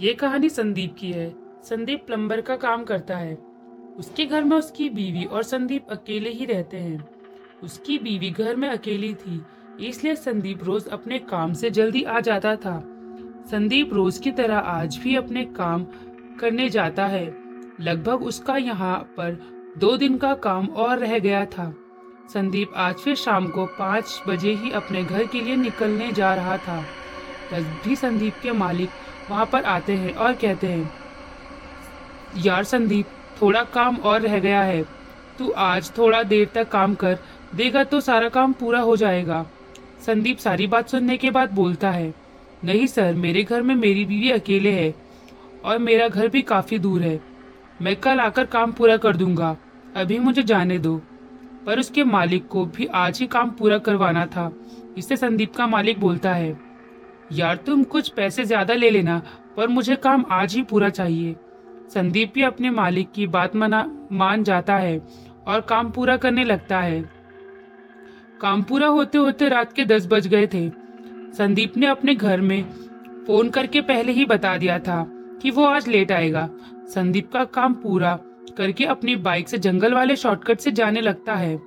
[0.00, 1.28] ये कहानी संदीप की है।
[1.64, 3.34] संदीप प्लम्बर का काम करता है।
[3.98, 7.08] उसके घर में उसकी बीवी और संदीप अकेले ही रहते हैं।
[7.62, 9.40] उसकी बीवी घर में अकेली थी,
[9.80, 12.78] इसलिए संदीप रोज अपने काम से जल्दी आ जाता था।
[13.50, 15.86] संदीप रोज की तरह आज भी अपने काम
[16.40, 17.26] करने जाता है।
[17.80, 19.40] लगभग उसका यहाँ पर
[19.78, 21.72] दो दिन का काम और रह गया था।
[22.34, 26.56] संदीप आज फिर शाम को पाँच बजे ही अपने घर के लिए निकलने जा रहा
[26.58, 26.82] था।
[27.50, 28.88] तब भी संदीप के मालिक
[29.30, 30.90] वहाँ पर आते हैं और कहते हैं,
[32.36, 33.06] यार संदीप,
[33.42, 34.82] थोड़ा काम और रह गया है।
[35.38, 37.18] तू आज थोड़ा देर तक काम कर,
[37.54, 39.44] देगा तो सारा काम पूरा हो जाएगा
[40.06, 42.12] संदीप सारी बात सुनने के बाद बोलता है,
[42.64, 44.94] नहीं सर, मेरे घर में मेरी बीवी अकेले है
[45.64, 47.20] और मेरा घर भी काफ़ी दूर है।
[47.82, 49.56] मैं कल आकर काम पूरा कर दूँगा,
[49.96, 50.96] अभी मुझे जाने दो।
[51.66, 54.50] पर उसके मालिक को भी आज ही काम पूरा करवाना था।
[54.98, 56.52] इससे संदीप का मालिक बोलता है
[57.30, 59.20] यार तुम कुछ पैसे ज़्यादा ले लेना,
[59.56, 61.34] पर मुझे काम आज ही पूरा चाहिए।
[61.90, 64.98] संदीप भी अपने मालिक की बात मना, मान जाता है
[65.46, 67.00] और काम पूरा करने लगता है।
[68.40, 70.68] काम पूरा होते होते रात के दस बज गए थे।
[71.34, 72.62] संदीप ने अपने घर में
[73.26, 75.04] फ़ोन करके पहले ही बता दिया था
[75.42, 76.48] कि वो आज लेट आएगा।
[76.88, 78.18] संदीप का काम पूरा
[78.58, 81.58] करके अपनी बाइक से जंगल वाले शॉर्टकट से जाने लगता है।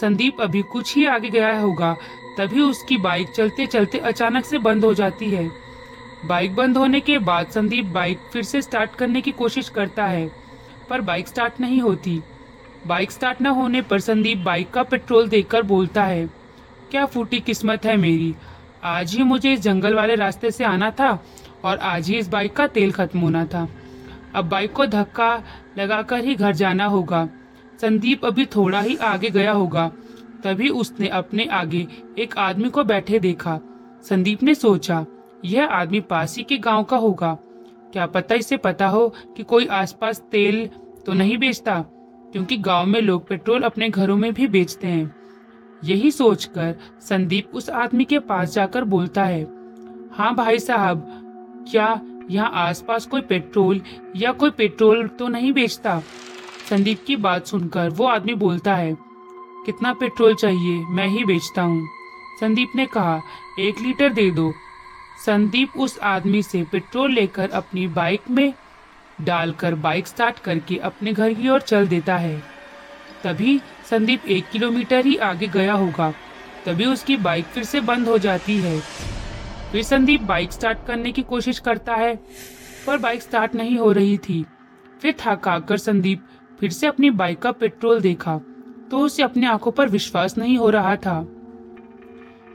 [0.00, 1.96] संदीप अभी कुछ ही आगे गया होगा
[2.38, 5.50] तभी उसकी बाइक चलते चलते अचानक से बंद हो जाती है।
[6.26, 10.30] बाइक बंद होने के बाद संदीप बाइक फिर से स्टार्ट करने की कोशिश करता है,
[10.90, 12.20] पर बाइक स्टार्ट नहीं होती।
[12.86, 16.26] बाइक स्टार्ट न होने पर संदीप बाइक का पेट्रोल देखकर बोलता है,
[16.90, 18.34] क्या फूटी किस्मत है मेरी?
[18.84, 21.10] आज ही मुझे इस जंगल वाले रास्ते से आना था
[21.64, 23.68] और आज ही इस बाइक का तेल खत्म होना था।
[24.34, 25.42] अब बाइक को धक्का
[25.78, 27.28] लगाकर ही घर जाना होगा।
[27.80, 29.90] संदीप अभी थोड़ा ही आगे गया होगा।
[30.44, 31.86] तभी उसने अपने आगे
[32.18, 33.58] एक आदमी को बैठे देखा।
[34.04, 35.04] संदीप ने सोचा,
[35.44, 37.32] यह आदमी पास ही के गाँव का होगा।
[37.92, 40.66] क्या पता इसे पता हो कि कोई आसपास तेल
[41.06, 41.80] तो नहीं बेचता,
[42.32, 45.14] क्योंकि गाँव में लोग पेट्रोल अपने घरों में भी बेचते हैं।
[45.84, 49.42] यही सोचकर संदीप उस आदमी के पास जाकर बोलता है
[50.12, 51.06] हाँ भाई साहब,
[51.70, 52.00] क्या
[52.30, 53.80] यहाँ आसपास कोई पेट्रोल
[54.16, 56.00] या कोई पेट्रोल तो नहीं बेचता?
[56.70, 58.92] संदीप की बात सुनकर वो आदमी बोलता है
[59.66, 61.88] कितना पेट्रोल चाहिए, मैं ही बेचता हूँ।
[62.40, 63.20] संदीप ने कहा,
[63.60, 64.52] एक लीटर दे दो।
[65.26, 68.52] संदीप उस आदमी से पेट्रोल लेकर अपनी बाइक में
[69.20, 72.42] डालकर बाइक स्टार्ट करके अपने घर की ओर चल देता है।
[73.24, 76.12] तभी संदीप एक किलोमीटर ही आगे गया होगा,
[76.66, 78.78] तभी उसकी बाइक फिर से बंद हो जाती है।
[79.72, 82.14] फिर संदीप बाइक स्टार्ट करने की कोशिश करता है,
[82.86, 84.44] पर बाइक स्टार्ट नहीं हो रही थी।
[85.02, 86.26] फिर थका कर संदीप
[86.60, 88.40] फिर से अपनी बाइक का पेट्रोल देखा।
[88.92, 91.22] तो उसे अपनी आँखों पर विश्वास नहीं हो रहा था।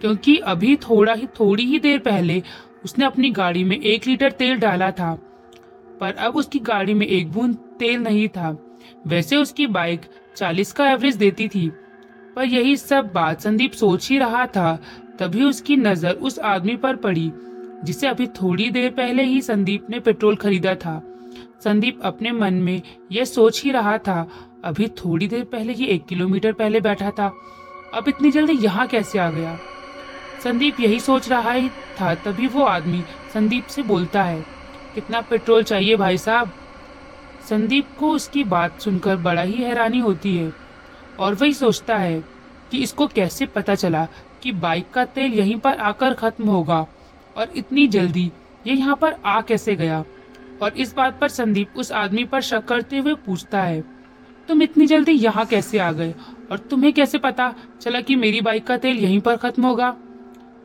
[0.00, 2.42] क्योंकि अभी थोड़ा ही, थोड़ी ही देर पहले
[2.84, 5.14] उसने अपनी गाड़ी में एक लीटर तेल डाला था,
[6.00, 8.56] पर अब उसकी गाड़ी में एक बूंद तेल नहीं था।
[9.06, 10.00] वैसे उसकी बाइक
[10.36, 11.68] चालीस का एवरेज देती थी,
[12.36, 14.78] पर यही सब बात संदीप सोच ही रहा था।
[15.18, 17.30] तभी उसकी नज़र उस आदमी पर पड़ी,
[17.84, 21.00] जिसे अभी थोड़ी देर पहले ही संदीप ने पेट्रोल खरीदा था।
[21.64, 22.82] संदीप अपने मन में
[23.12, 24.28] यह सोच ही रहा था
[24.66, 27.26] अभी थोड़ी देर पहले ही एक किलोमीटर पहले बैठा था।
[27.94, 29.56] अब इतनी जल्दी यहाँ कैसे आ गया?
[30.44, 33.02] संदीप यही सोच रहा ही था, तभी वो आदमी
[33.34, 34.44] संदीप से बोलता है,
[34.94, 36.52] कितना पेट्रोल चाहिए भाई साहब?
[37.48, 40.52] संदीप को उसकी बात सुनकर बड़ा ही हैरानी होती है
[41.18, 42.20] और वही सोचता है
[42.70, 44.06] कि इसको कैसे पता चला
[44.42, 46.86] कि बाइक का तेल यहीं पर आकर खत्म होगा
[47.36, 48.30] और इतनी जल्दी
[48.66, 50.04] ये यहाँ पर आ कैसे गया?
[50.62, 53.95] और इस बात पर संदीप उस आदमी पर शक करते हुए पूछता है
[54.48, 56.14] तुम इतनी जल्दी यहाँ कैसे आ गए?
[56.50, 59.94] और तुम्हें कैसे पता चला कि मेरी बाइक का तेल यहीं पर खत्म होगा?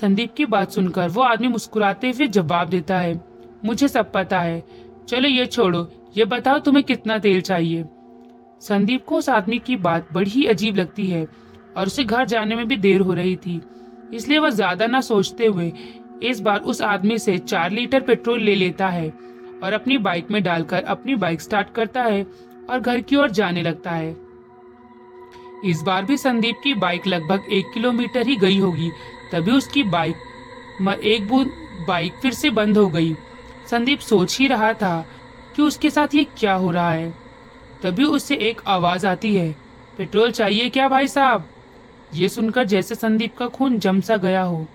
[0.00, 3.20] संदीप की बात सुनकर वो आदमी मुस्कुराते हुए जवाब देता है,
[3.64, 4.62] मुझे सब पता है।
[5.08, 7.84] चलो ये छोड़ो, ये बताओ तुम्हें कितना तेल चाहिए?
[8.62, 11.26] संदीप को उस आदमी की बात बड़ी ही अजीब लगती है
[11.76, 13.60] और उसे घर जाने में भी देर हो रही थी,
[14.14, 15.72] इसलिए वह ज़्यादा ना सोचते हुए
[16.22, 19.08] इस बार उस आदमी से चार लीटर पेट्रोल ले लेता है
[19.62, 22.22] और अपनी बाइक में डालकर अपनी बाइक स्टार्ट करता है।
[22.70, 24.16] और घर की ओर जाने लगता है।
[25.64, 28.90] इस बार भी संदीप की बाइक लगभग एक किलोमीटर ही गई होगी।
[29.32, 31.50] तभी उसकी बाइक एक बूंद
[31.88, 33.14] बाइक फिर से बंद हो गई।
[33.70, 35.04] संदीप सोच ही रहा था
[35.56, 37.12] कि उसके साथ ये क्या हो रहा है।
[37.82, 39.50] तभी उससे एक आवाज़ आती है,
[39.98, 41.48] पेट्रोल चाहिए क्या भाई साहब?
[42.14, 44.66] ये सुनकर जैसे संदीप का खून जम सा गया हो,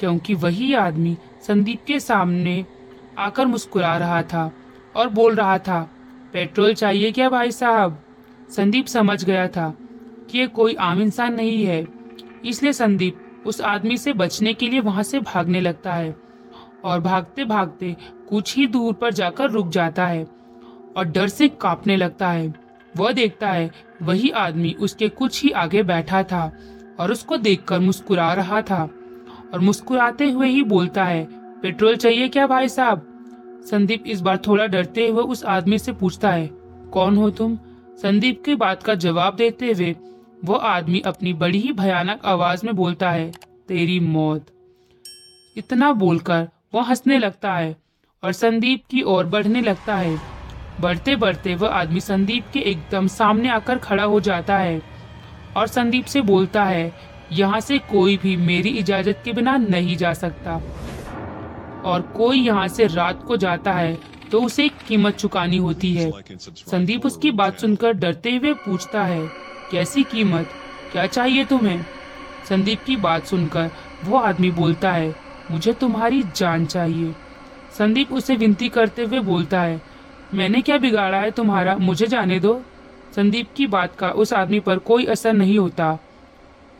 [0.00, 2.64] क्योंकि वही आदमी संदीप के सामने
[3.18, 4.50] आकर मुस्कुरा रहा था
[4.96, 5.88] और बोल रहा था
[6.32, 7.98] पेट्रोल चाहिए क्या भाई साहब?
[8.50, 9.72] संदीप समझ गया था
[10.30, 11.86] कि ये कोई आम इंसान नहीं है।
[12.44, 16.14] इसलिए संदीप उस आदमी से बचने के लिए वहाँ से भागने लगता है
[16.84, 17.96] और भागते भागते
[18.28, 20.24] कुछ ही दूर पर जाकर रुक जाता है
[20.96, 22.52] और डर से कांपने लगता है।
[22.96, 23.70] वह देखता है
[24.02, 26.52] वही आदमी उसके कुछ ही आगे बैठा था
[27.00, 28.82] और उसको देखकर मुस्कुरा रहा था
[29.52, 31.24] और मुस्कुराते हुए ही बोलता है,
[31.62, 33.08] पेट्रोल चाहिए क्या भाई साहब?
[33.62, 36.46] संदीप इस बार थोड़ा डरते हुए उस आदमी से पूछता है,
[36.92, 37.56] कौन हो तुम?
[38.02, 39.94] संदीप की बात का जवाब देते हुए
[40.44, 43.30] वो आदमी अपनी बड़ी ही भयानक आवाज़ में बोलता है,
[43.68, 44.46] तेरी मौत।
[45.56, 47.76] इतना बोलकर वो हंसने लगता है
[48.22, 50.18] और संदीप की ओर बढ़ने लगता है।
[50.80, 54.80] बढ़ते बढ़ते वह आदमी संदीप के एकदम सामने आकर खड़ा हो जाता है
[55.56, 56.92] और संदीप से बोलता है,
[57.32, 60.60] यहाँ से कोई भी मेरी इजाज़त के बिना नहीं जा सकता।
[61.84, 63.98] और कोई यहाँ से रात को जाता है
[64.30, 69.26] तो उसे कीमत चुकानी होती है। संदीप उसकी बात सुनकर डरते हुए पूछता है,
[69.70, 70.48] कैसी कीमत?
[70.92, 71.84] क्या चाहिए तुम्हें?
[72.48, 73.70] संदीप की बात सुनकर
[74.04, 75.14] वो आदमी बोलता है,
[75.50, 77.14] मुझे तुम्हारी जान चाहिए।
[77.78, 79.80] संदीप उसे विनती करते हुए बोलता है,
[80.34, 81.76] मैंने क्या बिगाड़ा है तुम्हारा?
[81.76, 82.60] मुझे जाने दो।
[83.16, 85.98] संदीप की बात का उस आदमी पर कोई असर नहीं होता।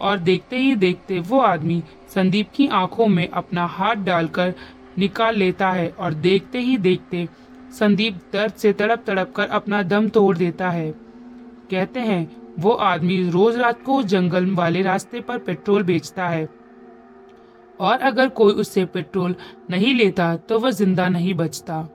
[0.00, 1.82] और देखते ही देखते वो आदमी
[2.14, 4.54] संदीप की आँखों में अपना हाथ डालकर
[4.98, 7.28] निकाल लेता है और देखते ही देखते
[7.72, 10.90] संदीप दर्द से तड़प तड़प कर अपना दम तोड़ देता है।
[11.70, 16.48] कहते हैं, वो आदमी रोज रात को जंगल वाले रास्ते पर पेट्रोल बेचता है।
[17.80, 19.34] और अगर कोई उससे पेट्रोल
[19.70, 21.88] नहीं लेता तो वह ज़िंदा नहीं बचता।